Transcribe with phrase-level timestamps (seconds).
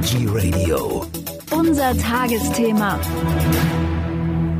[0.00, 1.04] Energy Radio.
[1.50, 2.98] Unser Tagesthema.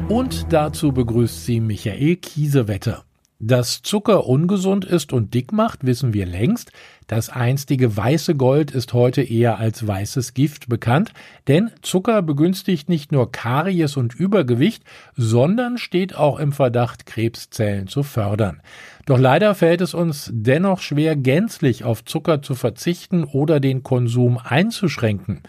[0.09, 3.05] Und dazu begrüßt sie Michael Kiesewetter.
[3.43, 6.73] Dass Zucker ungesund ist und dick macht, wissen wir längst.
[7.07, 11.15] Das einstige weiße Gold ist heute eher als weißes Gift bekannt,
[11.49, 14.85] denn Zucker begünstigt nicht nur Karies und Übergewicht,
[15.17, 18.61] sondern steht auch im Verdacht, Krebszellen zu fördern.
[19.07, 24.39] Doch leider fällt es uns dennoch schwer, gänzlich auf Zucker zu verzichten oder den Konsum
[24.39, 25.41] einzuschränken.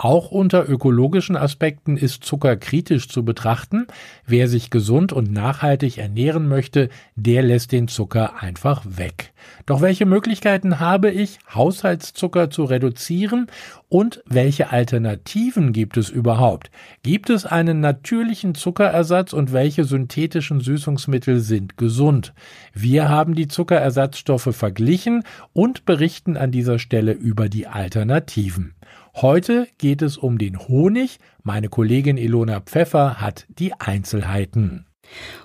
[0.00, 3.88] Auch unter ökologischen Aspekten ist Zucker kritisch zu betrachten.
[4.24, 9.32] Wer sich gesund und nachhaltig ernähren möchte, der lässt den Zucker einfach weg.
[9.66, 13.48] Doch welche Möglichkeiten habe ich, Haushaltszucker zu reduzieren
[13.88, 16.70] und welche Alternativen gibt es überhaupt?
[17.02, 22.34] Gibt es einen natürlichen Zuckerersatz und welche synthetischen Süßungsmittel sind gesund?
[22.72, 28.74] Wir haben die Zuckerersatzstoffe verglichen und berichten an dieser Stelle über die Alternativen.
[29.20, 31.18] Heute geht es um den Honig.
[31.42, 34.86] Meine Kollegin Ilona Pfeffer hat die Einzelheiten.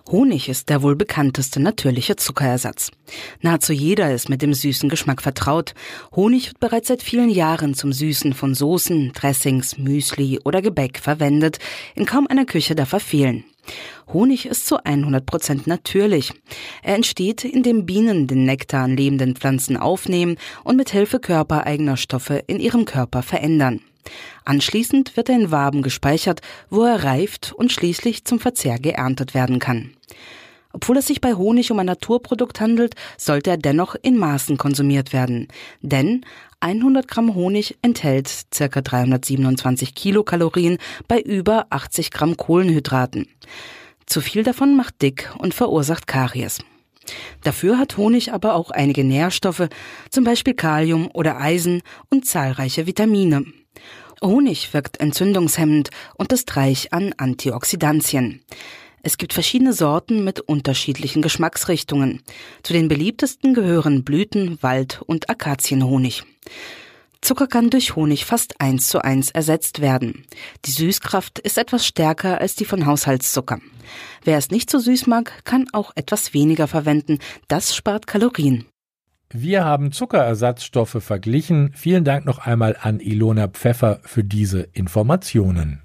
[0.08, 2.92] Honig ist der wohl bekannteste natürliche Zuckerersatz.
[3.42, 5.74] Nahezu jeder ist mit dem süßen Geschmack vertraut.
[6.16, 11.58] Honig wird bereits seit vielen Jahren zum Süßen von Soßen, Dressings, Müsli oder Gebäck verwendet.
[11.96, 13.44] In kaum einer Küche darf er fehlen.
[14.12, 16.34] Honig ist zu 100 Prozent natürlich.
[16.82, 22.44] Er entsteht, indem Bienen den Nektar an lebenden Pflanzen aufnehmen und mit Hilfe körpereigener Stoffe
[22.48, 23.82] in ihrem Körper verändern.
[24.46, 29.60] Anschließend wird er in Waben gespeichert, wo er reift und schließlich zum Verzehr geerntet werden
[29.60, 29.92] kann.
[30.74, 35.14] Obwohl es sich bei Honig um ein Naturprodukt handelt, sollte er dennoch in Maßen konsumiert
[35.14, 35.48] werden.
[35.82, 36.26] Denn
[36.60, 38.82] 100 Gramm Honig enthält ca.
[38.82, 43.28] 327 Kilokalorien bei über 80 Gramm Kohlenhydraten.
[44.08, 46.60] Zu viel davon macht dick und verursacht Karies.
[47.44, 49.68] Dafür hat Honig aber auch einige Nährstoffe,
[50.10, 53.46] zum Beispiel Kalium oder Eisen und zahlreiche Vitamine.
[54.24, 58.42] Honig wirkt entzündungshemmend und ist reich an Antioxidantien.
[59.06, 62.22] Es gibt verschiedene Sorten mit unterschiedlichen Geschmacksrichtungen.
[62.64, 66.24] Zu den beliebtesten gehören Blüten, Wald und Akazienhonig.
[67.20, 70.26] Zucker kann durch Honig fast eins zu eins ersetzt werden.
[70.64, 73.60] Die Süßkraft ist etwas stärker als die von Haushaltszucker.
[74.24, 77.20] Wer es nicht so süß mag, kann auch etwas weniger verwenden.
[77.50, 78.66] Das spart Kalorien.
[79.30, 81.72] Wir haben Zuckerersatzstoffe verglichen.
[81.76, 85.83] Vielen Dank noch einmal an Ilona Pfeffer für diese Informationen.